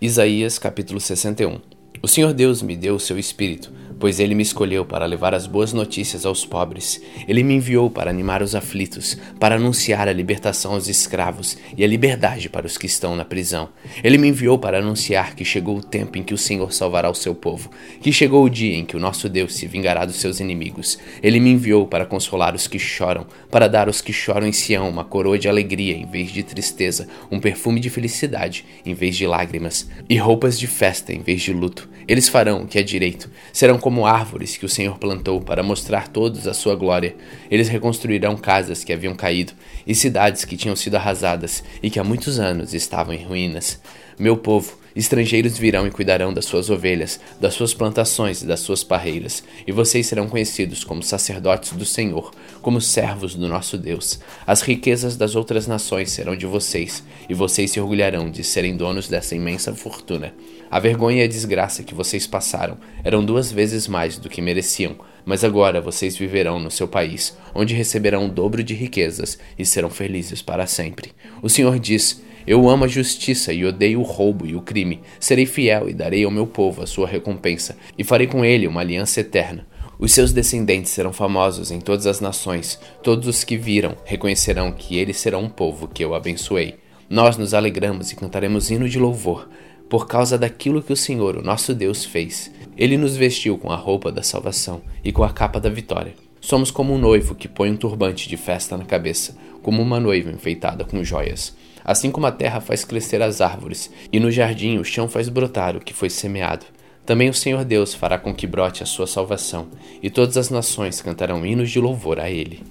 Isaías 0.00 0.60
capítulo 0.60 1.00
61 1.00 1.60
O 2.00 2.06
Senhor 2.06 2.32
Deus 2.32 2.62
me 2.62 2.76
deu 2.76 2.94
o 2.94 3.00
seu 3.00 3.18
espírito 3.18 3.72
pois 3.98 4.20
ele 4.20 4.34
me 4.34 4.42
escolheu 4.42 4.84
para 4.84 5.06
levar 5.06 5.34
as 5.34 5.46
boas 5.46 5.72
notícias 5.72 6.24
aos 6.24 6.44
pobres. 6.44 7.00
Ele 7.26 7.42
me 7.42 7.54
enviou 7.54 7.90
para 7.90 8.10
animar 8.10 8.42
os 8.42 8.54
aflitos, 8.54 9.16
para 9.38 9.56
anunciar 9.56 10.08
a 10.08 10.12
libertação 10.12 10.72
aos 10.72 10.88
escravos 10.88 11.58
e 11.76 11.84
a 11.84 11.86
liberdade 11.86 12.48
para 12.48 12.66
os 12.66 12.78
que 12.78 12.86
estão 12.86 13.16
na 13.16 13.24
prisão. 13.24 13.68
Ele 14.02 14.18
me 14.18 14.28
enviou 14.28 14.58
para 14.58 14.78
anunciar 14.78 15.34
que 15.34 15.44
chegou 15.44 15.78
o 15.78 15.82
tempo 15.82 16.18
em 16.18 16.22
que 16.22 16.34
o 16.34 16.38
Senhor 16.38 16.72
salvará 16.72 17.10
o 17.10 17.14
seu 17.14 17.34
povo, 17.34 17.70
que 18.00 18.12
chegou 18.12 18.44
o 18.44 18.50
dia 18.50 18.76
em 18.76 18.84
que 18.84 18.96
o 18.96 19.00
nosso 19.00 19.28
Deus 19.28 19.54
se 19.54 19.66
vingará 19.66 20.04
dos 20.04 20.16
seus 20.16 20.40
inimigos. 20.40 20.98
Ele 21.22 21.40
me 21.40 21.50
enviou 21.50 21.86
para 21.86 22.06
consolar 22.06 22.54
os 22.54 22.66
que 22.66 22.78
choram, 22.78 23.26
para 23.50 23.68
dar 23.68 23.88
aos 23.88 24.00
que 24.00 24.12
choram 24.12 24.46
em 24.46 24.52
Sião 24.52 24.88
uma 24.88 25.04
coroa 25.04 25.38
de 25.38 25.48
alegria 25.48 25.96
em 25.96 26.06
vez 26.06 26.30
de 26.30 26.42
tristeza, 26.42 27.08
um 27.30 27.40
perfume 27.40 27.80
de 27.80 27.90
felicidade 27.90 28.64
em 28.84 28.94
vez 28.94 29.16
de 29.16 29.26
lágrimas, 29.26 29.88
e 30.08 30.16
roupas 30.16 30.58
de 30.58 30.66
festa 30.66 31.12
em 31.12 31.20
vez 31.20 31.42
de 31.42 31.52
luto. 31.52 31.88
Eles 32.06 32.28
farão 32.28 32.62
o 32.62 32.66
que 32.66 32.78
é 32.78 32.82
direito, 32.82 33.30
serão 33.52 33.78
como 33.88 34.04
árvores 34.04 34.58
que 34.58 34.66
o 34.66 34.68
Senhor 34.68 34.98
plantou 34.98 35.40
para 35.40 35.62
mostrar 35.62 36.08
todos 36.08 36.46
a 36.46 36.52
sua 36.52 36.74
glória. 36.74 37.16
Eles 37.50 37.70
reconstruirão 37.70 38.36
casas 38.36 38.84
que 38.84 38.92
haviam 38.92 39.14
caído 39.14 39.54
e 39.86 39.94
cidades 39.94 40.44
que 40.44 40.58
tinham 40.58 40.76
sido 40.76 40.96
arrasadas 40.96 41.64
e 41.82 41.88
que 41.88 41.98
há 41.98 42.04
muitos 42.04 42.38
anos 42.38 42.74
estavam 42.74 43.14
em 43.14 43.24
ruínas. 43.24 43.80
Meu 44.18 44.36
povo, 44.36 44.76
Estrangeiros 44.98 45.56
virão 45.56 45.86
e 45.86 45.92
cuidarão 45.92 46.34
das 46.34 46.44
suas 46.44 46.68
ovelhas, 46.68 47.20
das 47.40 47.54
suas 47.54 47.72
plantações 47.72 48.42
e 48.42 48.46
das 48.46 48.58
suas 48.58 48.82
parreiras, 48.82 49.44
e 49.64 49.70
vocês 49.70 50.08
serão 50.08 50.28
conhecidos 50.28 50.82
como 50.82 51.04
sacerdotes 51.04 51.70
do 51.70 51.84
Senhor, 51.84 52.32
como 52.60 52.80
servos 52.80 53.36
do 53.36 53.46
nosso 53.46 53.78
Deus. 53.78 54.18
As 54.44 54.60
riquezas 54.60 55.16
das 55.16 55.36
outras 55.36 55.68
nações 55.68 56.10
serão 56.10 56.34
de 56.34 56.46
vocês, 56.46 57.04
e 57.28 57.32
vocês 57.32 57.70
se 57.70 57.78
orgulharão 57.78 58.28
de 58.28 58.42
serem 58.42 58.76
donos 58.76 59.06
dessa 59.06 59.36
imensa 59.36 59.72
fortuna. 59.72 60.34
A 60.68 60.80
vergonha 60.80 61.22
e 61.22 61.24
a 61.24 61.28
desgraça 61.28 61.84
que 61.84 61.94
vocês 61.94 62.26
passaram 62.26 62.76
eram 63.04 63.24
duas 63.24 63.52
vezes 63.52 63.86
mais 63.86 64.18
do 64.18 64.28
que 64.28 64.42
mereciam, 64.42 64.96
mas 65.24 65.44
agora 65.44 65.80
vocês 65.80 66.16
viverão 66.16 66.58
no 66.58 66.72
seu 66.72 66.88
país, 66.88 67.38
onde 67.54 67.72
receberão 67.72 68.26
o 68.26 68.28
dobro 68.28 68.64
de 68.64 68.74
riquezas 68.74 69.38
e 69.56 69.64
serão 69.64 69.90
felizes 69.90 70.42
para 70.42 70.66
sempre. 70.66 71.12
O 71.40 71.48
Senhor 71.48 71.78
diz: 71.78 72.20
eu 72.48 72.66
amo 72.66 72.86
a 72.86 72.88
justiça 72.88 73.52
e 73.52 73.62
odeio 73.62 74.00
o 74.00 74.02
roubo 74.02 74.46
e 74.46 74.56
o 74.56 74.62
crime. 74.62 75.02
Serei 75.20 75.44
fiel 75.44 75.86
e 75.86 75.92
darei 75.92 76.24
ao 76.24 76.30
meu 76.30 76.46
povo 76.46 76.82
a 76.82 76.86
sua 76.86 77.06
recompensa, 77.06 77.76
e 77.98 78.02
farei 78.02 78.26
com 78.26 78.42
ele 78.42 78.66
uma 78.66 78.80
aliança 78.80 79.20
eterna. 79.20 79.66
Os 79.98 80.12
seus 80.12 80.32
descendentes 80.32 80.90
serão 80.90 81.12
famosos 81.12 81.70
em 81.70 81.78
todas 81.78 82.06
as 82.06 82.22
nações. 82.22 82.80
Todos 83.02 83.28
os 83.28 83.44
que 83.44 83.58
viram 83.58 83.98
reconhecerão 84.02 84.72
que 84.72 84.96
eles 84.96 85.18
serão 85.18 85.42
um 85.42 85.50
povo 85.50 85.86
que 85.86 86.02
eu 86.02 86.14
abençoei. 86.14 86.76
Nós 87.10 87.36
nos 87.36 87.52
alegramos 87.52 88.12
e 88.12 88.16
cantaremos 88.16 88.70
hino 88.70 88.88
de 88.88 88.98
louvor 88.98 89.46
por 89.86 90.06
causa 90.06 90.38
daquilo 90.38 90.82
que 90.82 90.92
o 90.92 90.96
Senhor, 90.96 91.36
o 91.36 91.42
nosso 91.42 91.74
Deus, 91.74 92.02
fez. 92.02 92.50
Ele 92.78 92.96
nos 92.96 93.14
vestiu 93.14 93.58
com 93.58 93.70
a 93.70 93.76
roupa 93.76 94.10
da 94.10 94.22
salvação 94.22 94.80
e 95.04 95.12
com 95.12 95.22
a 95.22 95.30
capa 95.34 95.60
da 95.60 95.68
vitória. 95.68 96.14
Somos 96.40 96.70
como 96.70 96.94
um 96.94 96.98
noivo 96.98 97.34
que 97.34 97.46
põe 97.46 97.70
um 97.70 97.76
turbante 97.76 98.26
de 98.26 98.38
festa 98.38 98.74
na 98.74 98.86
cabeça, 98.86 99.36
como 99.62 99.82
uma 99.82 100.00
noiva 100.00 100.30
enfeitada 100.30 100.82
com 100.82 101.04
joias. 101.04 101.54
Assim 101.88 102.10
como 102.10 102.26
a 102.26 102.30
terra 102.30 102.60
faz 102.60 102.84
crescer 102.84 103.22
as 103.22 103.40
árvores, 103.40 103.90
e 104.12 104.20
no 104.20 104.30
jardim 104.30 104.76
o 104.76 104.84
chão 104.84 105.08
faz 105.08 105.30
brotar 105.30 105.74
o 105.74 105.80
que 105.80 105.94
foi 105.94 106.10
semeado, 106.10 106.66
também 107.06 107.30
o 107.30 107.34
Senhor 107.34 107.64
Deus 107.64 107.94
fará 107.94 108.18
com 108.18 108.34
que 108.34 108.46
brote 108.46 108.82
a 108.82 108.86
sua 108.86 109.06
salvação, 109.06 109.68
e 110.02 110.10
todas 110.10 110.36
as 110.36 110.50
nações 110.50 111.00
cantarão 111.00 111.46
hinos 111.46 111.70
de 111.70 111.80
louvor 111.80 112.20
a 112.20 112.28
Ele. 112.28 112.62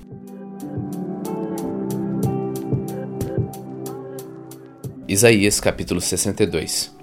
Isaías 5.08 5.60
capítulo 5.60 6.00
62 6.00 6.96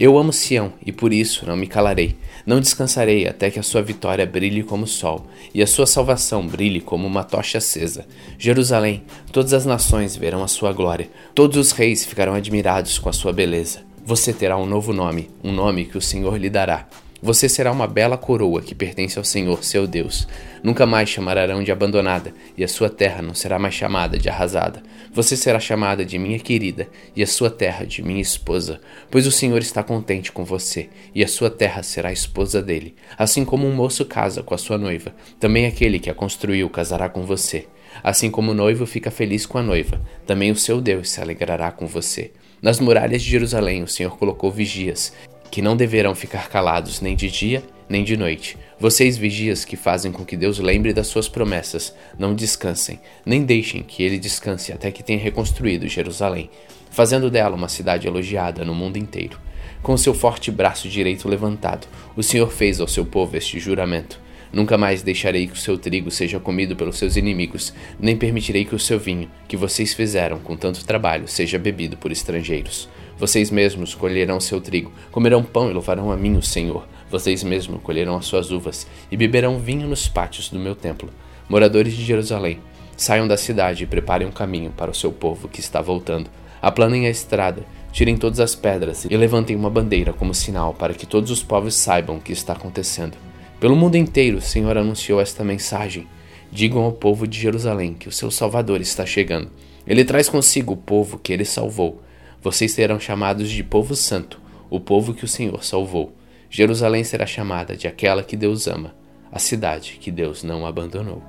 Eu 0.00 0.16
amo 0.16 0.32
Sião, 0.32 0.72
e 0.86 0.92
por 0.92 1.12
isso 1.12 1.44
não 1.44 1.56
me 1.56 1.66
calarei. 1.66 2.14
Não 2.46 2.60
descansarei 2.60 3.26
até 3.26 3.50
que 3.50 3.58
a 3.58 3.64
sua 3.64 3.82
vitória 3.82 4.24
brilhe 4.24 4.62
como 4.62 4.84
o 4.84 4.86
sol 4.86 5.26
e 5.52 5.60
a 5.60 5.66
sua 5.66 5.86
salvação 5.86 6.46
brilhe 6.46 6.80
como 6.80 7.04
uma 7.04 7.24
tocha 7.24 7.58
acesa. 7.58 8.06
Jerusalém, 8.38 9.02
todas 9.32 9.52
as 9.52 9.66
nações 9.66 10.14
verão 10.14 10.44
a 10.44 10.48
sua 10.48 10.72
glória, 10.72 11.10
todos 11.34 11.56
os 11.56 11.72
reis 11.72 12.04
ficarão 12.04 12.34
admirados 12.34 12.96
com 12.96 13.08
a 13.08 13.12
sua 13.12 13.32
beleza. 13.32 13.80
Você 14.04 14.32
terá 14.32 14.56
um 14.56 14.66
novo 14.66 14.92
nome, 14.92 15.30
um 15.42 15.50
nome 15.50 15.86
que 15.86 15.98
o 15.98 16.02
Senhor 16.02 16.36
lhe 16.38 16.48
dará. 16.48 16.86
Você 17.20 17.48
será 17.48 17.72
uma 17.72 17.88
bela 17.88 18.16
coroa 18.16 18.62
que 18.62 18.76
pertence 18.76 19.18
ao 19.18 19.24
Senhor, 19.24 19.64
seu 19.64 19.88
Deus. 19.88 20.28
Nunca 20.62 20.86
mais 20.86 21.08
chamarão 21.08 21.64
de 21.64 21.72
abandonada, 21.72 22.32
e 22.56 22.62
a 22.62 22.68
sua 22.68 22.88
terra 22.88 23.20
não 23.20 23.34
será 23.34 23.58
mais 23.58 23.74
chamada 23.74 24.16
de 24.16 24.28
arrasada. 24.28 24.84
Você 25.12 25.36
será 25.36 25.58
chamada 25.58 26.04
de 26.04 26.16
minha 26.16 26.38
querida, 26.38 26.88
e 27.16 27.22
a 27.22 27.26
sua 27.26 27.50
terra 27.50 27.84
de 27.84 28.04
minha 28.04 28.22
esposa, 28.22 28.80
pois 29.10 29.26
o 29.26 29.32
Senhor 29.32 29.58
está 29.58 29.82
contente 29.82 30.30
com 30.30 30.44
você, 30.44 30.90
e 31.12 31.24
a 31.24 31.28
sua 31.28 31.50
terra 31.50 31.82
será 31.82 32.10
a 32.10 32.12
esposa 32.12 32.62
dele. 32.62 32.94
Assim 33.16 33.44
como 33.44 33.66
um 33.66 33.74
moço 33.74 34.04
casa 34.04 34.40
com 34.40 34.54
a 34.54 34.58
sua 34.58 34.78
noiva, 34.78 35.12
também 35.40 35.66
aquele 35.66 35.98
que 35.98 36.10
a 36.10 36.14
construiu 36.14 36.70
casará 36.70 37.08
com 37.08 37.26
você. 37.26 37.66
Assim 38.00 38.30
como 38.30 38.52
o 38.52 38.54
noivo 38.54 38.86
fica 38.86 39.10
feliz 39.10 39.44
com 39.44 39.58
a 39.58 39.62
noiva, 39.62 40.00
também 40.24 40.52
o 40.52 40.56
seu 40.56 40.80
Deus 40.80 41.10
se 41.10 41.20
alegrará 41.20 41.72
com 41.72 41.84
você. 41.84 42.30
Nas 42.62 42.78
muralhas 42.78 43.22
de 43.22 43.30
Jerusalém 43.30 43.82
o 43.82 43.88
Senhor 43.88 44.16
colocou 44.18 44.50
vigias, 44.50 45.12
que 45.50 45.62
não 45.62 45.76
deverão 45.76 46.14
ficar 46.14 46.48
calados 46.48 47.00
nem 47.00 47.16
de 47.16 47.30
dia 47.30 47.62
nem 47.88 48.04
de 48.04 48.16
noite. 48.16 48.56
Vocês, 48.78 49.16
vigias 49.16 49.64
que 49.64 49.76
fazem 49.76 50.12
com 50.12 50.24
que 50.24 50.36
Deus 50.36 50.58
lembre 50.58 50.92
das 50.92 51.06
suas 51.06 51.28
promessas, 51.28 51.94
não 52.18 52.34
descansem, 52.34 53.00
nem 53.24 53.44
deixem 53.44 53.82
que 53.82 54.02
ele 54.02 54.18
descanse 54.18 54.72
até 54.72 54.90
que 54.90 55.02
tenha 55.02 55.18
reconstruído 55.18 55.88
Jerusalém, 55.88 56.50
fazendo 56.90 57.30
dela 57.30 57.56
uma 57.56 57.68
cidade 57.68 58.06
elogiada 58.06 58.64
no 58.64 58.74
mundo 58.74 58.98
inteiro. 58.98 59.40
Com 59.82 59.96
seu 59.96 60.12
forte 60.12 60.50
braço 60.50 60.88
direito 60.88 61.28
levantado, 61.28 61.86
o 62.16 62.22
Senhor 62.22 62.52
fez 62.52 62.80
ao 62.80 62.88
seu 62.88 63.06
povo 63.06 63.36
este 63.36 63.58
juramento. 63.58 64.20
Nunca 64.52 64.78
mais 64.78 65.02
deixarei 65.02 65.46
que 65.46 65.52
o 65.52 65.56
seu 65.56 65.76
trigo 65.76 66.10
seja 66.10 66.40
comido 66.40 66.74
pelos 66.74 66.96
seus 66.98 67.16
inimigos, 67.16 67.72
nem 68.00 68.16
permitirei 68.16 68.64
que 68.64 68.74
o 68.74 68.78
seu 68.78 68.98
vinho, 68.98 69.30
que 69.46 69.56
vocês 69.56 69.92
fizeram 69.92 70.38
com 70.38 70.56
tanto 70.56 70.84
trabalho, 70.84 71.28
seja 71.28 71.58
bebido 71.58 71.96
por 71.96 72.10
estrangeiros. 72.10 72.88
Vocês 73.18 73.50
mesmos 73.50 73.96
colherão 73.96 74.38
seu 74.38 74.60
trigo, 74.60 74.92
comerão 75.10 75.42
pão 75.42 75.68
e 75.68 75.72
louvarão 75.72 76.12
a 76.12 76.16
mim, 76.16 76.36
o 76.36 76.42
Senhor. 76.42 76.86
Vocês 77.10 77.42
mesmos 77.42 77.82
colherão 77.82 78.16
as 78.16 78.26
suas 78.26 78.52
uvas 78.52 78.86
e 79.10 79.16
beberão 79.16 79.58
vinho 79.58 79.88
nos 79.88 80.06
pátios 80.06 80.48
do 80.48 80.58
meu 80.58 80.76
templo. 80.76 81.10
Moradores 81.48 81.94
de 81.94 82.04
Jerusalém, 82.04 82.60
saiam 82.96 83.26
da 83.26 83.36
cidade 83.36 83.82
e 83.82 83.86
preparem 83.88 84.28
um 84.28 84.30
caminho 84.30 84.70
para 84.70 84.92
o 84.92 84.94
seu 84.94 85.10
povo 85.10 85.48
que 85.48 85.58
está 85.58 85.80
voltando. 85.80 86.30
Aplanem 86.62 87.08
a 87.08 87.10
estrada, 87.10 87.64
tirem 87.90 88.16
todas 88.16 88.38
as 88.38 88.54
pedras 88.54 89.04
e 89.04 89.16
levantem 89.16 89.56
uma 89.56 89.70
bandeira 89.70 90.12
como 90.12 90.32
sinal 90.32 90.72
para 90.72 90.94
que 90.94 91.06
todos 91.06 91.32
os 91.32 91.42
povos 91.42 91.74
saibam 91.74 92.18
o 92.18 92.20
que 92.20 92.32
está 92.32 92.52
acontecendo. 92.52 93.16
Pelo 93.58 93.74
mundo 93.74 93.96
inteiro, 93.96 94.38
o 94.38 94.42
Senhor 94.42 94.78
anunciou 94.78 95.20
esta 95.20 95.42
mensagem. 95.42 96.06
Digam 96.52 96.82
ao 96.82 96.92
povo 96.92 97.26
de 97.26 97.38
Jerusalém 97.38 97.94
que 97.94 98.08
o 98.08 98.12
seu 98.12 98.30
Salvador 98.30 98.80
está 98.80 99.04
chegando. 99.04 99.50
Ele 99.84 100.04
traz 100.04 100.28
consigo 100.28 100.74
o 100.74 100.76
povo 100.76 101.18
que 101.18 101.32
ele 101.32 101.44
salvou 101.44 102.00
vocês 102.42 102.72
serão 102.72 103.00
chamados 103.00 103.50
de 103.50 103.62
povo 103.62 103.94
santo, 103.94 104.40
o 104.70 104.78
povo 104.78 105.12
que 105.12 105.24
o 105.24 105.28
Senhor 105.28 105.64
salvou. 105.64 106.16
Jerusalém 106.50 107.04
será 107.04 107.26
chamada 107.26 107.76
de 107.76 107.86
aquela 107.86 108.22
que 108.22 108.36
Deus 108.36 108.66
ama, 108.66 108.94
a 109.30 109.38
cidade 109.38 109.98
que 110.00 110.10
Deus 110.10 110.42
não 110.42 110.66
abandonou. 110.66 111.22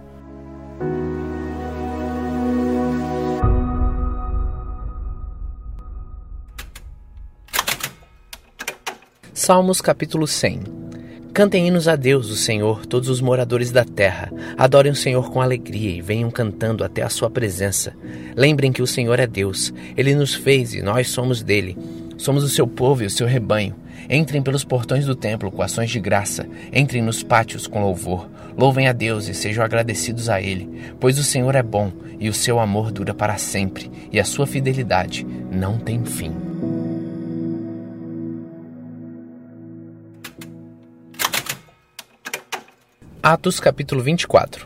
Salmos 9.34 9.82
capítulo 9.82 10.28
100 10.28 10.79
Cantem 11.40 11.70
hinos 11.70 11.88
a 11.88 11.96
Deus, 11.96 12.30
o 12.30 12.36
Senhor, 12.36 12.86
todos 12.86 13.08
os 13.08 13.22
moradores 13.22 13.72
da 13.72 13.86
terra. 13.86 14.30
Adorem 14.58 14.92
o 14.92 14.96
Senhor 14.96 15.32
com 15.32 15.42
alegria 15.42 15.90
e 15.90 16.02
venham 16.02 16.30
cantando 16.30 16.84
até 16.84 17.02
a 17.02 17.08
sua 17.08 17.30
presença. 17.30 17.94
Lembrem 18.36 18.74
que 18.74 18.82
o 18.82 18.86
Senhor 18.86 19.18
é 19.22 19.26
Deus. 19.26 19.74
Ele 19.96 20.14
nos 20.14 20.34
fez 20.34 20.74
e 20.74 20.82
nós 20.82 21.10
somos 21.10 21.42
dele. 21.42 21.78
Somos 22.18 22.44
o 22.44 22.50
seu 22.50 22.68
povo 22.68 23.04
e 23.04 23.06
o 23.06 23.10
seu 23.10 23.26
rebanho. 23.26 23.74
Entrem 24.10 24.42
pelos 24.42 24.66
portões 24.66 25.06
do 25.06 25.16
templo 25.16 25.50
com 25.50 25.62
ações 25.62 25.90
de 25.90 26.00
graça. 26.02 26.46
Entrem 26.74 27.02
nos 27.02 27.24
pátios 27.24 27.68
com 27.68 27.82
louvor. 27.82 28.30
Louvem 28.58 28.90
a 28.90 28.92
Deus 28.92 29.30
e 29.30 29.34
sejam 29.34 29.64
agradecidos 29.64 30.28
a 30.28 30.42
Ele, 30.42 30.70
pois 31.00 31.18
o 31.18 31.24
Senhor 31.24 31.56
é 31.56 31.64
bom 31.64 31.90
e 32.20 32.28
o 32.28 32.34
seu 32.34 32.60
amor 32.60 32.92
dura 32.92 33.14
para 33.14 33.38
sempre, 33.38 33.90
e 34.12 34.20
a 34.20 34.26
sua 34.26 34.46
fidelidade 34.46 35.26
não 35.50 35.78
tem 35.78 36.04
fim. 36.04 36.49
Atos 43.22 43.60
capítulo 43.60 44.02
24 44.02 44.66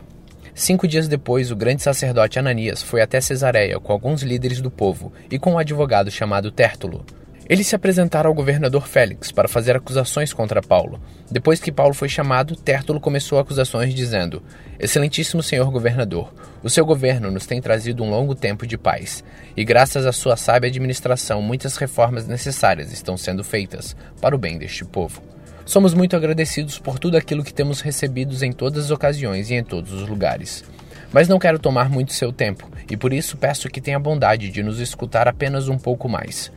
Cinco 0.54 0.86
dias 0.86 1.08
depois, 1.08 1.50
o 1.50 1.56
grande 1.56 1.82
sacerdote 1.82 2.38
Ananias 2.38 2.80
foi 2.80 3.02
até 3.02 3.20
Cesareia 3.20 3.80
com 3.80 3.92
alguns 3.92 4.22
líderes 4.22 4.60
do 4.60 4.70
povo 4.70 5.12
e 5.28 5.40
com 5.40 5.54
um 5.54 5.58
advogado 5.58 6.08
chamado 6.08 6.52
Tértulo. 6.52 7.04
Eles 7.48 7.66
se 7.66 7.74
apresentaram 7.74 8.28
ao 8.28 8.34
governador 8.34 8.86
Félix 8.86 9.32
para 9.32 9.48
fazer 9.48 9.74
acusações 9.74 10.32
contra 10.32 10.62
Paulo. 10.62 11.02
Depois 11.28 11.58
que 11.58 11.72
Paulo 11.72 11.94
foi 11.94 12.08
chamado, 12.08 12.54
Tértulo 12.54 13.00
começou 13.00 13.40
acusações 13.40 13.92
dizendo: 13.92 14.40
Excelentíssimo 14.78 15.42
senhor 15.42 15.68
governador, 15.72 16.32
o 16.62 16.70
seu 16.70 16.86
governo 16.86 17.32
nos 17.32 17.46
tem 17.46 17.60
trazido 17.60 18.04
um 18.04 18.10
longo 18.10 18.36
tempo 18.36 18.68
de 18.68 18.78
paz, 18.78 19.24
e 19.56 19.64
graças 19.64 20.06
à 20.06 20.12
sua 20.12 20.36
sábia 20.36 20.68
administração, 20.70 21.42
muitas 21.42 21.76
reformas 21.76 22.28
necessárias 22.28 22.92
estão 22.92 23.16
sendo 23.16 23.42
feitas 23.42 23.96
para 24.20 24.36
o 24.36 24.38
bem 24.38 24.56
deste 24.56 24.84
povo. 24.84 25.33
Somos 25.66 25.94
muito 25.94 26.14
agradecidos 26.14 26.78
por 26.78 26.98
tudo 26.98 27.16
aquilo 27.16 27.42
que 27.42 27.52
temos 27.52 27.80
recebido 27.80 28.36
em 28.44 28.52
todas 28.52 28.86
as 28.86 28.90
ocasiões 28.90 29.50
e 29.50 29.54
em 29.54 29.64
todos 29.64 29.92
os 29.92 30.06
lugares. 30.06 30.62
Mas 31.10 31.26
não 31.26 31.38
quero 31.38 31.58
tomar 31.58 31.88
muito 31.88 32.12
seu 32.12 32.32
tempo, 32.32 32.70
e 32.90 32.96
por 32.96 33.12
isso 33.12 33.36
peço 33.38 33.70
que 33.70 33.80
tenha 33.80 33.98
bondade 33.98 34.50
de 34.50 34.62
nos 34.62 34.78
escutar 34.78 35.26
apenas 35.26 35.68
um 35.68 35.78
pouco 35.78 36.08
mais. 36.08 36.52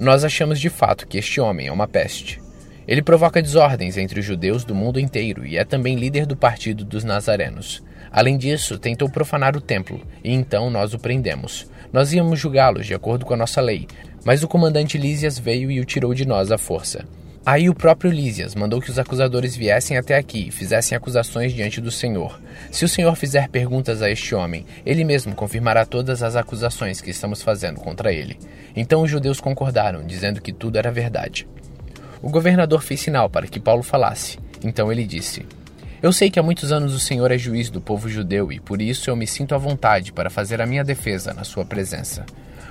Nós 0.00 0.24
achamos 0.24 0.58
de 0.58 0.68
fato 0.68 1.06
que 1.06 1.18
este 1.18 1.40
homem 1.40 1.68
é 1.68 1.72
uma 1.72 1.86
peste. 1.86 2.40
Ele 2.86 3.02
provoca 3.02 3.42
desordens 3.42 3.96
entre 3.96 4.18
os 4.18 4.26
judeus 4.26 4.64
do 4.64 4.74
mundo 4.74 4.98
inteiro 4.98 5.46
e 5.46 5.56
é 5.56 5.64
também 5.64 5.94
líder 5.94 6.26
do 6.26 6.36
partido 6.36 6.84
dos 6.84 7.04
Nazarenos. 7.04 7.82
Além 8.10 8.36
disso, 8.36 8.78
tentou 8.78 9.08
profanar 9.08 9.56
o 9.56 9.60
templo, 9.60 10.00
e 10.24 10.32
então 10.32 10.68
nós 10.68 10.94
o 10.94 10.98
prendemos. 10.98 11.70
Nós 11.92 12.12
íamos 12.12 12.40
julgá-los 12.40 12.86
de 12.86 12.94
acordo 12.94 13.24
com 13.24 13.34
a 13.34 13.36
nossa 13.36 13.60
lei, 13.60 13.86
mas 14.24 14.42
o 14.42 14.48
comandante 14.48 14.98
Lísias 14.98 15.38
veio 15.38 15.70
e 15.70 15.80
o 15.80 15.84
tirou 15.84 16.12
de 16.12 16.26
nós 16.26 16.50
à 16.50 16.58
força. 16.58 17.04
Aí 17.50 17.70
o 17.70 17.74
próprio 17.74 18.10
Lísias 18.10 18.54
mandou 18.54 18.78
que 18.78 18.90
os 18.90 18.98
acusadores 18.98 19.56
viessem 19.56 19.96
até 19.96 20.18
aqui 20.18 20.48
e 20.48 20.50
fizessem 20.50 20.94
acusações 20.94 21.54
diante 21.54 21.80
do 21.80 21.90
Senhor. 21.90 22.38
Se 22.70 22.84
o 22.84 22.88
Senhor 22.90 23.16
fizer 23.16 23.48
perguntas 23.48 24.02
a 24.02 24.10
este 24.10 24.34
homem, 24.34 24.66
ele 24.84 25.02
mesmo 25.02 25.34
confirmará 25.34 25.86
todas 25.86 26.22
as 26.22 26.36
acusações 26.36 27.00
que 27.00 27.08
estamos 27.08 27.40
fazendo 27.40 27.80
contra 27.80 28.12
ele. 28.12 28.38
Então 28.76 29.00
os 29.00 29.10
judeus 29.10 29.40
concordaram, 29.40 30.06
dizendo 30.06 30.42
que 30.42 30.52
tudo 30.52 30.76
era 30.76 30.92
verdade. 30.92 31.48
O 32.20 32.28
governador 32.28 32.82
fez 32.82 33.00
sinal 33.00 33.30
para 33.30 33.46
que 33.46 33.58
Paulo 33.58 33.82
falasse. 33.82 34.38
Então 34.62 34.92
ele 34.92 35.06
disse: 35.06 35.46
Eu 36.00 36.12
sei 36.12 36.30
que 36.30 36.38
há 36.38 36.42
muitos 36.44 36.70
anos 36.70 36.94
o 36.94 37.00
Senhor 37.00 37.28
é 37.32 37.36
juiz 37.36 37.70
do 37.70 37.80
povo 37.80 38.08
judeu 38.08 38.52
e 38.52 38.60
por 38.60 38.80
isso 38.80 39.10
eu 39.10 39.16
me 39.16 39.26
sinto 39.26 39.52
à 39.52 39.58
vontade 39.58 40.12
para 40.12 40.30
fazer 40.30 40.62
a 40.62 40.66
minha 40.66 40.84
defesa 40.84 41.34
na 41.34 41.42
sua 41.42 41.64
presença. 41.64 42.24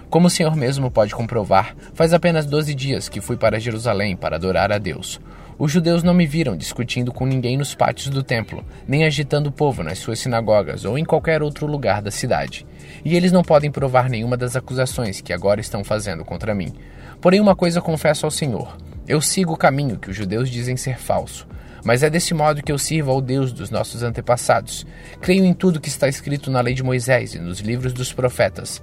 Como 0.09 0.27
o 0.27 0.29
Senhor 0.29 0.55
mesmo 0.55 0.89
pode 0.89 1.13
comprovar, 1.13 1.75
faz 1.93 2.13
apenas 2.13 2.45
doze 2.45 2.73
dias 2.73 3.09
que 3.09 3.19
fui 3.19 3.35
para 3.35 3.59
Jerusalém 3.59 4.15
para 4.15 4.37
adorar 4.37 4.71
a 4.71 4.77
Deus. 4.77 5.19
Os 5.59 5.69
judeus 5.69 6.03
não 6.03 6.13
me 6.13 6.25
viram 6.25 6.55
discutindo 6.55 7.11
com 7.11 7.25
ninguém 7.25 7.57
nos 7.57 7.75
pátios 7.75 8.07
do 8.07 8.23
templo, 8.23 8.63
nem 8.87 9.03
agitando 9.03 9.49
o 9.49 9.51
povo 9.51 9.83
nas 9.83 9.99
suas 9.99 10.19
sinagogas 10.19 10.85
ou 10.85 10.97
em 10.97 11.03
qualquer 11.03 11.43
outro 11.43 11.67
lugar 11.67 12.01
da 12.01 12.11
cidade. 12.11 12.65
E 13.03 13.13
eles 13.13 13.33
não 13.33 13.43
podem 13.43 13.69
provar 13.69 14.09
nenhuma 14.09 14.37
das 14.37 14.55
acusações 14.55 15.19
que 15.19 15.33
agora 15.33 15.59
estão 15.59 15.83
fazendo 15.83 16.23
contra 16.23 16.55
mim. 16.55 16.71
Porém, 17.19 17.41
uma 17.41 17.57
coisa 17.57 17.81
confesso 17.81 18.25
ao 18.25 18.31
Senhor: 18.31 18.77
eu 19.05 19.19
sigo 19.19 19.51
o 19.51 19.57
caminho 19.57 19.99
que 19.99 20.09
os 20.09 20.15
judeus 20.15 20.49
dizem 20.49 20.77
ser 20.77 20.97
falso. 20.97 21.45
Mas 21.83 22.03
é 22.03 22.09
desse 22.09 22.33
modo 22.33 22.61
que 22.61 22.71
eu 22.71 22.77
sirvo 22.77 23.11
ao 23.11 23.21
Deus 23.21 23.51
dos 23.51 23.69
nossos 23.69 24.03
antepassados. 24.03 24.85
Creio 25.21 25.45
em 25.45 25.53
tudo 25.53 25.79
que 25.79 25.89
está 25.89 26.07
escrito 26.07 26.51
na 26.51 26.61
lei 26.61 26.73
de 26.73 26.83
Moisés 26.83 27.33
e 27.33 27.39
nos 27.39 27.59
livros 27.59 27.93
dos 27.93 28.11
profetas. 28.11 28.81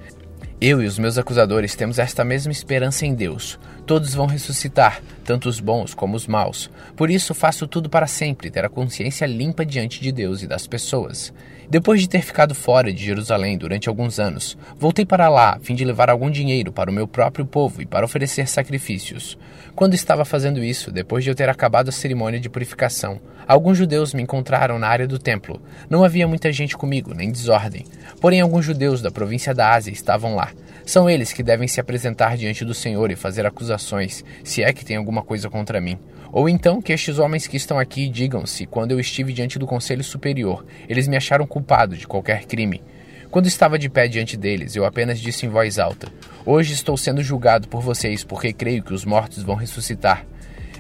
Eu 0.66 0.82
e 0.82 0.87
os 0.87 0.99
meus 0.99 1.19
acusadores 1.19 1.75
temos 1.75 1.99
esta 1.99 2.25
mesma 2.25 2.50
esperança 2.50 3.05
em 3.05 3.14
Deus. 3.14 3.58
Todos 3.84 4.14
vão 4.14 4.25
ressuscitar, 4.25 5.02
tanto 5.22 5.46
os 5.46 5.61
bons 5.61 5.93
como 5.93 6.16
os 6.16 6.26
maus. 6.26 6.70
Por 6.96 7.11
isso 7.11 7.34
faço 7.34 7.66
tudo 7.66 7.90
para 7.90 8.06
sempre 8.06 8.50
ter 8.50 8.64
a 8.64 8.70
consciência 8.70 9.26
limpa 9.26 9.66
diante 9.66 10.00
de 10.00 10.11
Deus 10.11 10.43
e 10.43 10.46
das 10.46 10.66
pessoas. 10.66 11.34
Depois 11.69 12.00
de 12.00 12.08
ter 12.08 12.22
ficado 12.22 12.55
fora 12.55 12.90
de 12.90 13.05
Jerusalém 13.05 13.58
durante 13.58 13.90
alguns 13.90 14.19
anos, 14.19 14.56
voltei 14.78 15.05
para 15.05 15.28
lá 15.28 15.56
a 15.56 15.58
fim 15.58 15.75
de 15.75 15.84
levar 15.84 16.08
algum 16.08 16.31
dinheiro 16.31 16.72
para 16.72 16.90
o 16.90 16.94
meu 16.94 17.06
próprio 17.06 17.44
povo 17.44 17.82
e 17.82 17.87
para 17.87 18.06
oferecer 18.06 18.49
sacrifícios. 18.49 19.37
Quando 19.75 19.94
estava 19.94 20.25
fazendo 20.25 20.62
isso, 20.62 20.93
depois 20.93 21.25
de 21.25 21.31
eu 21.31 21.34
ter 21.34 21.49
acabado 21.49 21.88
a 21.88 21.93
cerimônia 21.93 22.38
de 22.38 22.49
purificação, 22.49 23.20
alguns 23.46 23.76
judeus 23.76 24.14
me 24.14 24.22
encontraram 24.22 24.78
na 24.78 24.87
área 24.87 25.06
do 25.06 25.19
templo. 25.19 25.61
Não 25.90 26.05
havia 26.05 26.28
muita 26.28 26.52
gente 26.52 26.76
comigo, 26.76 27.12
nem 27.12 27.32
desordem. 27.32 27.84
Porém, 28.20 28.40
alguns 28.40 28.64
judeus 28.64 29.02
da 29.02 29.11
província 29.11 29.52
da 29.52 29.75
Ásia 29.75 29.90
estavam 29.90 30.34
lá. 30.34 30.52
São 30.87 31.09
eles 31.09 31.33
que 31.33 31.43
devem 31.43 31.67
se 31.67 31.81
apresentar 31.81 32.37
diante 32.37 32.65
do 32.65 32.75
Senhor 32.75 33.11
e 33.11 33.17
fazer 33.17 33.47
acusações, 33.47 34.23
se 34.43 34.63
é 34.63 34.71
que 34.73 34.85
tem 34.85 34.97
alguma 34.97 35.23
coisa 35.23 35.49
contra 35.49 35.81
mim. 35.81 35.99
Ou 36.31 36.47
então 36.47 36.83
que 36.83 36.93
estes 36.93 37.19
homens 37.19 37.47
que 37.47 37.57
estão 37.57 37.79
aqui 37.79 38.07
digam 38.09 38.45
se, 38.45 38.67
quando 38.67 38.91
eu 38.91 39.01
estive 39.01 39.33
diante 39.33 39.59
do 39.59 39.67
Conselho 39.67 40.05
Superior, 40.05 40.65
eles 40.87 41.09
me 41.09 41.17
acharam 41.17 41.47
culpado 41.47 41.97
de 41.97 42.07
qualquer 42.07 42.45
crime. 42.45 42.83
Quando 43.31 43.47
estava 43.47 43.79
de 43.79 43.89
pé 43.89 44.07
diante 44.09 44.37
deles, 44.37 44.77
eu 44.77 44.85
apenas 44.85 45.19
disse 45.19 45.47
em 45.47 45.49
voz 45.49 45.79
alta: 45.79 46.13
Hoje 46.45 46.75
estou 46.75 46.97
sendo 46.97 47.23
julgado 47.23 47.67
por 47.67 47.81
vocês, 47.81 48.23
porque 48.23 48.53
creio 48.53 48.83
que 48.83 48.93
os 48.93 49.07
mortos 49.07 49.43
vão 49.43 49.57
ressuscitar. 49.57 50.27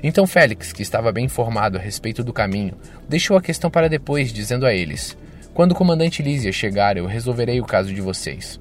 Então 0.02 0.26
Félix, 0.26 0.70
que 0.70 0.82
estava 0.82 1.10
bem 1.10 1.24
informado 1.24 1.78
a 1.78 1.80
respeito 1.80 2.22
do 2.22 2.32
caminho, 2.32 2.76
deixou 3.08 3.38
a 3.38 3.42
questão 3.42 3.70
para 3.70 3.88
depois, 3.88 4.32
dizendo 4.32 4.66
a 4.66 4.74
eles: 4.74 5.16
Quando 5.54 5.72
o 5.72 5.74
comandante 5.74 6.22
Lísia 6.22 6.52
chegar, 6.52 6.98
eu 6.98 7.06
resolverei 7.06 7.58
o 7.58 7.64
caso 7.64 7.92
de 7.92 8.02
vocês. 8.02 8.60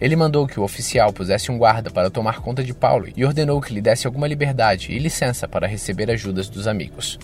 Ele 0.00 0.16
mandou 0.16 0.46
que 0.46 0.60
o 0.60 0.62
oficial 0.62 1.12
pusesse 1.12 1.50
um 1.50 1.58
guarda 1.58 1.90
para 1.90 2.10
tomar 2.10 2.40
conta 2.40 2.62
de 2.62 2.74
Paulo 2.74 3.08
e 3.16 3.24
ordenou 3.24 3.60
que 3.60 3.72
lhe 3.72 3.80
desse 3.80 4.06
alguma 4.06 4.26
liberdade 4.26 4.92
e 4.92 4.98
licença 4.98 5.48
para 5.48 5.66
receber 5.66 6.10
ajudas 6.10 6.48
dos 6.48 6.66
amigos. 6.66 7.18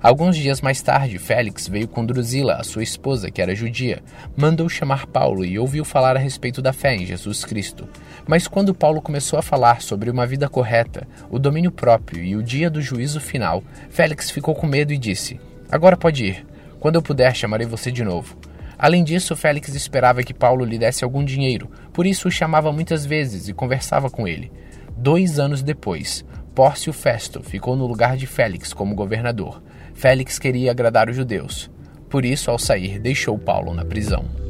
Alguns 0.00 0.36
dias 0.36 0.60
mais 0.60 0.80
tarde, 0.80 1.18
Félix 1.18 1.66
veio 1.66 1.88
com 1.88 2.06
Drusila, 2.06 2.54
a 2.54 2.62
sua 2.62 2.84
esposa, 2.84 3.32
que 3.32 3.42
era 3.42 3.54
judia, 3.54 4.00
mandou 4.36 4.68
chamar 4.68 5.06
Paulo 5.06 5.44
e 5.44 5.58
ouviu 5.58 5.84
falar 5.84 6.16
a 6.16 6.20
respeito 6.20 6.62
da 6.62 6.72
fé 6.72 6.94
em 6.94 7.04
Jesus 7.04 7.44
Cristo. 7.44 7.88
Mas 8.24 8.46
quando 8.46 8.72
Paulo 8.72 9.02
começou 9.02 9.40
a 9.40 9.42
falar 9.42 9.82
sobre 9.82 10.08
uma 10.08 10.24
vida 10.24 10.48
correta, 10.48 11.04
o 11.28 11.38
domínio 11.38 11.72
próprio 11.72 12.22
e 12.22 12.36
o 12.36 12.42
dia 12.44 12.70
do 12.70 12.80
juízo 12.80 13.18
final, 13.18 13.64
Félix 13.90 14.30
ficou 14.30 14.54
com 14.54 14.68
medo 14.68 14.92
e 14.92 14.98
disse: 14.98 15.40
Agora 15.68 15.96
pode 15.96 16.26
ir. 16.26 16.46
Quando 16.78 16.94
eu 16.94 17.02
puder, 17.02 17.34
chamarei 17.34 17.66
você 17.66 17.90
de 17.90 18.04
novo. 18.04 18.36
Além 18.78 19.02
disso, 19.02 19.34
Félix 19.34 19.74
esperava 19.74 20.22
que 20.22 20.32
Paulo 20.32 20.64
lhe 20.64 20.78
desse 20.78 21.02
algum 21.02 21.24
dinheiro, 21.24 21.68
por 21.92 22.06
isso 22.06 22.28
o 22.28 22.30
chamava 22.30 22.70
muitas 22.70 23.04
vezes 23.04 23.48
e 23.48 23.52
conversava 23.52 24.08
com 24.08 24.28
ele. 24.28 24.52
Dois 24.96 25.40
anos 25.40 25.62
depois, 25.62 26.24
Pórcio 26.54 26.92
Festo 26.92 27.42
ficou 27.42 27.74
no 27.74 27.86
lugar 27.86 28.16
de 28.16 28.26
Félix 28.26 28.72
como 28.72 28.94
governador. 28.94 29.62
Félix 29.94 30.38
queria 30.38 30.70
agradar 30.70 31.08
os 31.08 31.16
judeus. 31.16 31.70
Por 32.08 32.24
isso, 32.24 32.50
ao 32.50 32.58
sair, 32.58 32.98
deixou 32.98 33.36
Paulo 33.36 33.74
na 33.74 33.84
prisão. 33.84 34.47